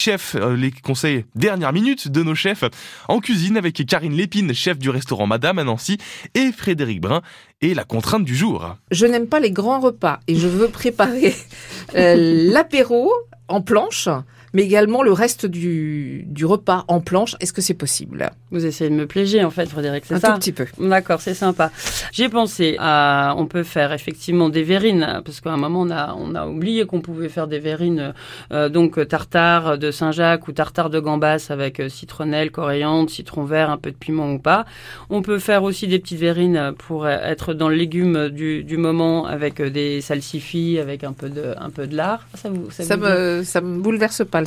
Chef, 0.00 0.36
euh, 0.36 0.54
les 0.54 0.70
conseils 0.70 1.24
dernière 1.34 1.72
minute 1.72 2.06
de 2.06 2.22
nos 2.22 2.36
chefs 2.36 2.62
en 3.08 3.18
cuisine 3.18 3.56
avec 3.56 3.84
Karine 3.84 4.12
Lépine, 4.12 4.54
chef 4.54 4.78
du 4.78 4.90
restaurant 4.90 5.26
Madame 5.26 5.58
à 5.58 5.64
Nancy, 5.64 5.98
et 6.36 6.52
Frédéric 6.52 7.00
Brun, 7.00 7.20
et 7.62 7.74
la 7.74 7.82
contrainte 7.82 8.24
du 8.24 8.36
jour. 8.36 8.76
Je 8.92 9.06
n'aime 9.06 9.26
pas 9.26 9.40
les 9.40 9.50
grands 9.50 9.80
repas 9.80 10.20
et 10.28 10.36
je 10.36 10.46
veux 10.46 10.68
préparer 10.68 11.34
euh, 11.96 12.14
l'apéro 12.16 13.10
en 13.48 13.60
planche 13.60 14.08
mais 14.52 14.62
également 14.62 15.02
le 15.02 15.12
reste 15.12 15.46
du, 15.46 16.24
du 16.26 16.44
repas 16.46 16.84
en 16.88 17.00
planche. 17.00 17.36
Est-ce 17.40 17.52
que 17.52 17.62
c'est 17.62 17.74
possible? 17.74 18.30
Vous 18.50 18.64
essayez 18.64 18.90
de 18.90 18.94
me 18.94 19.06
pléger 19.06 19.44
en 19.44 19.50
fait, 19.50 19.66
Frédéric, 19.66 20.04
c'est 20.06 20.18
ça? 20.18 20.30
Un 20.30 20.32
tout 20.34 20.38
petit 20.40 20.52
peu. 20.52 20.66
D'accord, 20.78 21.20
c'est 21.20 21.34
sympa. 21.34 21.70
J'ai 22.12 22.28
pensé 22.28 22.76
à, 22.78 23.34
on 23.36 23.46
peut 23.46 23.62
faire 23.62 23.92
effectivement 23.92 24.48
des 24.48 24.62
verrines, 24.62 25.20
parce 25.24 25.40
qu'à 25.40 25.50
un 25.50 25.56
moment 25.56 25.82
on 25.82 25.90
a, 25.90 26.14
on 26.18 26.34
a 26.34 26.46
oublié 26.46 26.86
qu'on 26.86 27.00
pouvait 27.00 27.28
faire 27.28 27.46
des 27.46 27.58
verrines, 27.58 28.14
euh, 28.52 28.68
donc 28.68 29.06
tartare 29.08 29.78
de 29.78 29.90
Saint-Jacques 29.90 30.48
ou 30.48 30.52
tartare 30.52 30.90
de 30.90 31.00
gambas 31.00 31.48
avec 31.50 31.80
euh, 31.80 31.88
citronnelle, 31.88 32.50
coriandre, 32.50 33.10
citron 33.10 33.44
vert, 33.44 33.70
un 33.70 33.76
peu 33.76 33.90
de 33.90 33.96
piment 33.96 34.32
ou 34.32 34.38
pas. 34.38 34.64
On 35.10 35.22
peut 35.22 35.38
faire 35.38 35.62
aussi 35.62 35.86
des 35.86 35.98
petites 35.98 36.18
verrines 36.18 36.72
pour 36.78 37.06
être 37.08 37.54
dans 37.54 37.68
le 37.68 37.76
légume 37.76 38.28
du, 38.28 38.64
du 38.64 38.76
moment 38.76 39.26
avec 39.26 39.60
euh, 39.60 39.70
des 39.70 40.00
salsifis, 40.00 40.78
avec 40.78 41.04
un 41.04 41.12
peu 41.12 41.28
de, 41.28 41.54
un 41.58 41.70
peu 41.70 41.86
de 41.86 41.96
lard. 41.96 42.26
Ça, 42.34 42.48
vous, 42.48 42.70
ça, 42.70 42.84
ça 42.84 42.96
me, 42.96 43.42
ça 43.44 43.60
me 43.60 43.78
bouleverse 43.78 44.24
pas 44.24 44.37
le 44.40 44.46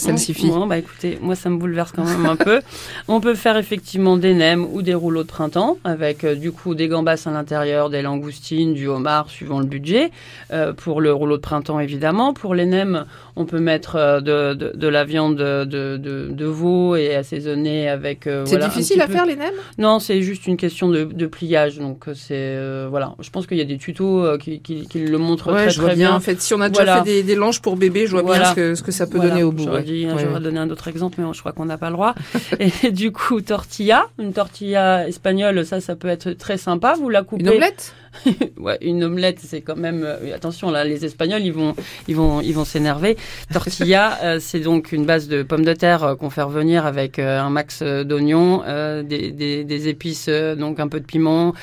bah 0.67 0.77
écoutez, 0.77 1.17
moi 1.21 1.35
ça 1.35 1.49
me 1.49 1.57
bouleverse 1.57 1.91
quand 1.91 2.03
même 2.03 2.25
un 2.25 2.35
peu. 2.35 2.61
On 3.07 3.19
peut 3.19 3.35
faire 3.35 3.57
effectivement 3.57 4.17
des 4.17 4.33
nems 4.33 4.65
ou 4.71 4.81
des 4.81 4.93
rouleaux 4.93 5.23
de 5.23 5.27
printemps 5.27 5.77
avec 5.83 6.23
euh, 6.23 6.35
du 6.35 6.51
coup 6.51 6.75
des 6.75 6.87
gambas 6.87 7.21
à 7.25 7.31
l'intérieur, 7.31 7.89
des 7.89 8.01
langoustines, 8.01 8.73
du 8.73 8.87
homard 8.87 9.29
suivant 9.29 9.59
le 9.59 9.65
budget. 9.65 10.11
Euh, 10.51 10.73
pour 10.73 11.01
le 11.01 11.13
rouleau 11.13 11.37
de 11.37 11.41
printemps 11.41 11.79
évidemment. 11.79 12.33
Pour 12.33 12.55
les 12.55 12.65
nems, 12.65 13.05
on 13.35 13.45
peut 13.45 13.59
mettre 13.59 13.95
euh, 13.95 14.21
de, 14.21 14.53
de, 14.53 14.71
de, 14.75 14.87
la 14.87 15.03
viande 15.03 15.35
de, 15.35 16.45
veau 16.45 16.95
et 16.95 17.15
assaisonner 17.15 17.89
avec. 17.89 18.21
c'est 18.23 18.43
voilà, 18.45 18.67
difficile 18.67 19.01
à 19.01 19.07
faire 19.07 19.25
les 19.25 19.35
nems? 19.35 19.53
Non, 19.77 19.99
c'est 19.99 20.21
juste 20.21 20.47
une 20.47 20.57
question 20.57 20.89
de, 20.89 21.25
pliage. 21.25 21.77
Donc 21.77 22.05
c'est 22.13 22.57
voilà. 22.89 23.15
Je 23.19 23.29
pense 23.29 23.47
qu'il 23.47 23.57
y 23.57 23.61
a 23.61 23.65
des 23.65 23.77
tutos 23.77 24.37
qui, 24.37 24.59
qui, 24.59 24.87
qui 24.87 24.99
le 24.99 25.17
montrent 25.17 25.51
ouais, 25.53 25.63
très 25.63 25.69
je 25.69 25.79
vois 25.79 25.89
très 25.89 25.97
bien. 25.97 26.09
bien. 26.09 26.17
En 26.17 26.19
fait, 26.19 26.41
si 26.41 26.53
on 26.53 26.61
a 26.61 26.69
déjà 26.69 26.83
Voilà. 26.83 27.03
fait 27.03 27.09
des, 27.09 27.23
des 27.23 27.35
langes 27.35 27.61
pour 27.61 27.77
bébé, 27.77 28.05
je 28.05 28.11
vois 28.11 28.21
Voilà. 28.21 28.43
bien 28.43 28.51
ce 28.51 28.55
que, 28.55 28.75
ce 28.75 28.83
que 28.83 28.91
ça 28.91 29.07
peut 29.07 29.19
donner 29.19 29.43
au 29.43 29.51
bout. 29.51 29.67
Dit, 29.81 30.05
Ouais, 30.05 30.11
j'aurais 30.11 30.33
ouais. 30.35 30.39
donné 30.39 30.59
un 30.59 30.69
autre 30.69 30.87
exemple, 30.87 31.19
mais 31.21 31.33
je 31.33 31.39
crois 31.39 31.51
qu'on 31.51 31.65
n'a 31.65 31.77
pas 31.77 31.87
le 31.89 31.93
droit. 31.93 32.15
et 32.59 32.91
du 32.91 33.11
coup, 33.11 33.41
tortilla, 33.41 34.05
une 34.19 34.33
tortilla 34.33 35.07
espagnole, 35.07 35.65
ça, 35.65 35.81
ça 35.81 35.95
peut 35.95 36.07
être 36.07 36.31
très 36.31 36.57
sympa. 36.57 36.93
Vous 36.95 37.09
la 37.09 37.23
coupez. 37.23 37.43
Une 37.43 37.49
omelette? 37.49 37.93
Ouais, 38.57 38.77
une 38.81 39.03
omelette, 39.03 39.39
c'est 39.41 39.61
quand 39.61 39.75
même. 39.75 40.03
euh, 40.03 40.35
attention, 40.35 40.69
là, 40.69 40.83
les 40.83 41.05
Espagnols, 41.05 41.41
ils 41.43 41.53
vont, 41.53 41.73
ils 42.07 42.15
vont, 42.15 42.41
ils 42.41 42.53
vont 42.53 42.65
s'énerver. 42.65 43.17
Tortilla, 43.53 44.19
euh, 44.23 44.37
c'est 44.39 44.59
donc 44.59 44.91
une 44.91 45.05
base 45.05 45.27
de 45.27 45.43
pommes 45.43 45.65
de 45.65 45.73
terre 45.73 46.03
euh, 46.03 46.15
qu'on 46.15 46.29
fait 46.29 46.41
revenir 46.41 46.85
avec 46.85 47.19
un 47.19 47.49
max 47.49 47.81
d'oignons, 47.83 48.63
des, 49.03 49.31
des, 49.31 49.63
des 49.63 49.87
épices, 49.87 50.29
donc 50.29 50.79
un 50.79 50.87
peu 50.87 50.99
de 50.99 51.05
piment, 51.05 51.53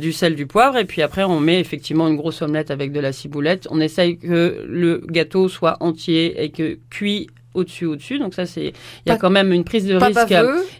du 0.00 0.12
sel, 0.12 0.34
du 0.34 0.46
poivre, 0.46 0.76
et 0.76 0.84
puis 0.84 1.02
après, 1.02 1.24
on 1.24 1.40
met 1.40 1.60
effectivement 1.60 2.08
une 2.08 2.16
grosse 2.16 2.42
omelette 2.42 2.70
avec 2.70 2.92
de 2.92 3.00
la 3.00 3.12
ciboulette. 3.12 3.68
On 3.70 3.80
essaye 3.80 4.18
que 4.18 4.64
le 4.68 5.02
gâteau 5.08 5.48
soit 5.48 5.76
entier 5.80 6.42
et 6.42 6.50
que 6.50 6.78
cuit 6.90 7.28
au-dessus, 7.54 7.84
au-dessus. 7.84 8.18
Donc 8.18 8.32
ça, 8.32 8.46
c'est, 8.46 8.62
il 9.04 9.08
y 9.08 9.10
a 9.10 9.14
Pas- 9.14 9.18
quand 9.20 9.28
même 9.30 9.52
une 9.52 9.64
prise 9.64 9.84
de 9.84 9.94
risque. 9.94 10.30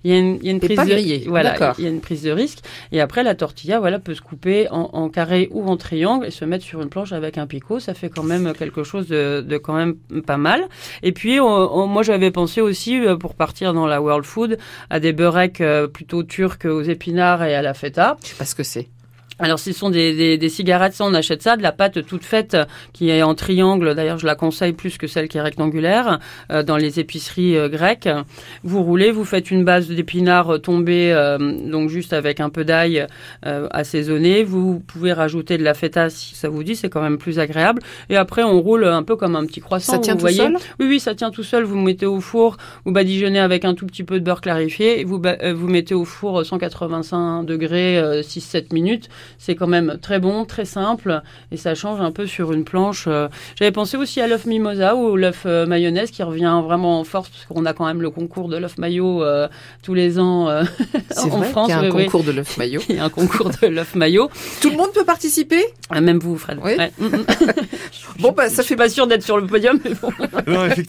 Il 0.04 0.10
y 0.10 0.14
a 0.14 0.18
une, 0.18 0.36
il 0.40 0.46
y 0.46 0.48
a 0.48 0.52
une 0.52 0.58
prise 0.60 0.78
de. 0.78 1.28
Voilà, 1.28 1.50
il 1.78 1.84
y 1.84 1.86
a 1.86 1.90
une 1.90 2.00
prise 2.00 2.22
de 2.22 2.30
risque. 2.30 2.60
Et 2.92 3.00
après, 3.02 3.22
la 3.22 3.34
tortilla, 3.34 3.78
voilà, 3.78 3.98
peut 3.98 4.14
se 4.14 4.22
couper 4.22 4.68
en, 4.70 4.88
en 4.94 5.01
carré 5.08 5.48
ou 5.50 5.68
en 5.68 5.76
triangle 5.76 6.26
et 6.26 6.30
se 6.30 6.44
mettre 6.44 6.64
sur 6.64 6.82
une 6.82 6.88
planche 6.88 7.12
avec 7.12 7.38
un 7.38 7.46
picot. 7.46 7.80
Ça 7.80 7.94
fait 7.94 8.08
quand 8.08 8.22
même 8.22 8.52
quelque 8.54 8.84
chose 8.84 9.08
de, 9.08 9.58
quand 9.62 9.74
même 9.74 9.96
pas 10.26 10.36
mal. 10.36 10.68
Et 11.02 11.12
puis, 11.12 11.38
moi, 11.40 12.02
j'avais 12.02 12.30
pensé 12.30 12.60
aussi, 12.60 12.98
euh, 12.98 13.16
pour 13.16 13.34
partir 13.34 13.74
dans 13.74 13.86
la 13.86 14.00
world 14.00 14.24
food, 14.24 14.58
à 14.90 15.00
des 15.00 15.12
beurrecs 15.12 15.60
euh, 15.60 15.86
plutôt 15.86 16.22
turcs 16.22 16.64
aux 16.64 16.82
épinards 16.82 17.42
et 17.44 17.54
à 17.54 17.62
la 17.62 17.74
feta. 17.74 18.16
Je 18.22 18.28
sais 18.28 18.36
pas 18.36 18.44
ce 18.44 18.54
que 18.54 18.62
c'est. 18.62 18.88
Alors, 19.38 19.58
ce 19.58 19.72
sont 19.72 19.90
des, 19.90 20.14
des, 20.14 20.38
des 20.38 20.48
cigarettes, 20.48 20.94
ça, 20.94 21.04
on 21.04 21.14
achète 21.14 21.42
ça, 21.42 21.56
de 21.56 21.62
la 21.62 21.72
pâte 21.72 22.06
toute 22.06 22.24
faite 22.24 22.54
euh, 22.54 22.64
qui 22.92 23.10
est 23.10 23.22
en 23.22 23.34
triangle. 23.34 23.94
D'ailleurs, 23.94 24.18
je 24.18 24.26
la 24.26 24.34
conseille 24.34 24.72
plus 24.72 24.98
que 24.98 25.06
celle 25.06 25.28
qui 25.28 25.38
est 25.38 25.42
rectangulaire 25.42 26.18
euh, 26.50 26.62
dans 26.62 26.76
les 26.76 27.00
épiceries 27.00 27.56
euh, 27.56 27.68
grecques. 27.68 28.08
Vous 28.62 28.82
roulez, 28.82 29.10
vous 29.10 29.24
faites 29.24 29.50
une 29.50 29.64
base 29.64 29.88
d'épinards 29.88 30.60
tombés, 30.60 31.12
euh, 31.12 31.38
donc 31.38 31.88
juste 31.88 32.12
avec 32.12 32.40
un 32.40 32.50
peu 32.50 32.64
d'ail 32.64 33.06
assaisonné. 33.42 34.44
Vous 34.44 34.80
pouvez 34.86 35.12
rajouter 35.12 35.58
de 35.58 35.64
la 35.64 35.74
feta 35.74 36.10
si 36.10 36.34
ça 36.34 36.48
vous 36.48 36.62
dit, 36.62 36.76
c'est 36.76 36.88
quand 36.88 37.02
même 37.02 37.18
plus 37.18 37.38
agréable. 37.38 37.82
Et 38.08 38.16
après, 38.16 38.42
on 38.42 38.60
roule 38.60 38.84
un 38.84 39.02
peu 39.02 39.16
comme 39.16 39.36
un 39.36 39.44
petit 39.46 39.60
croissant. 39.60 39.92
Ça 39.92 39.98
tient 39.98 40.14
vous 40.14 40.18
tout 40.20 40.22
voyez. 40.22 40.38
seul? 40.38 40.56
Oui, 40.80 40.86
oui, 40.86 41.00
ça 41.00 41.14
tient 41.14 41.30
tout 41.30 41.42
seul. 41.42 41.64
Vous 41.64 41.76
mettez 41.80 42.06
au 42.06 42.20
four, 42.20 42.56
vous 42.84 42.92
badigeonnez 42.92 43.40
avec 43.40 43.64
un 43.64 43.74
tout 43.74 43.86
petit 43.86 44.04
peu 44.04 44.20
de 44.20 44.24
beurre 44.24 44.40
clarifié, 44.40 45.00
et 45.00 45.04
vous, 45.04 45.20
vous 45.54 45.68
mettez 45.68 45.94
au 45.94 46.04
four 46.04 46.40
euh, 46.40 46.44
185 46.44 47.44
degrés, 47.44 47.98
euh, 47.98 48.22
6-7 48.22 48.72
minutes. 48.72 49.08
C'est 49.38 49.54
quand 49.54 49.66
même 49.66 49.98
très 50.00 50.18
bon, 50.20 50.44
très 50.44 50.64
simple, 50.64 51.22
et 51.50 51.56
ça 51.56 51.74
change 51.74 52.00
un 52.00 52.10
peu 52.12 52.26
sur 52.26 52.52
une 52.52 52.64
planche. 52.64 53.04
euh. 53.08 53.28
J'avais 53.58 53.72
pensé 53.72 53.96
aussi 53.96 54.20
à 54.20 54.26
l'œuf 54.26 54.46
mimosa 54.46 54.94
ou 54.96 55.16
l'œuf 55.16 55.42
euh, 55.46 55.66
mayonnaise 55.66 56.10
qui 56.10 56.22
revient 56.22 56.60
vraiment 56.64 57.00
en 57.00 57.04
force, 57.04 57.28
parce 57.28 57.44
qu'on 57.46 57.66
a 57.66 57.72
quand 57.72 57.86
même 57.86 58.02
le 58.02 58.10
concours 58.10 58.48
de 58.48 58.56
l'œuf 58.56 58.78
maillot 58.78 59.22
euh, 59.22 59.48
tous 59.82 59.94
les 59.94 60.18
ans 60.18 60.48
euh, 60.48 60.62
en 61.16 61.28
vrai 61.28 61.48
France. 61.48 61.66
qu'il 61.68 61.74
y 61.76 61.78
a 61.78 61.80
un 61.80 61.84
oui, 61.90 61.90
oui. 61.96 62.04
concours 62.06 62.24
de 62.24 62.32
l'œuf 62.32 62.56
maillot. 62.56 62.80
Il 62.88 62.96
y 62.96 62.98
a 62.98 63.04
un 63.04 63.08
concours 63.10 63.50
de 63.62 63.66
l'œuf 63.66 63.94
maillot. 63.94 64.30
Tout 64.60 64.70
le 64.70 64.76
monde 64.76 64.92
peut 64.92 65.04
participer? 65.04 65.62
Ah, 65.90 66.00
Même 66.00 66.18
vous, 66.18 66.36
Fred. 66.36 66.58
Oui. 66.62 66.72
Ouais. 66.76 66.92
Mm, 67.02 67.06
mm. 67.06 67.24
Bon, 68.20 68.32
bah, 68.32 68.48
ça 68.48 68.62
Je 68.62 68.66
suis 68.66 68.76
pas 68.76 68.88
sûre 68.88 69.06
d'être 69.06 69.22
sur 69.24 69.38
le 69.38 69.46
podium, 69.46 69.78
mais 69.84 69.92
bon. 70.00 70.10
Non, 70.46 70.66
effectivement. 70.66 70.72